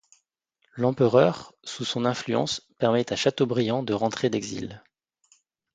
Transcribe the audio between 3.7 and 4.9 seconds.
de rentrer d'exil.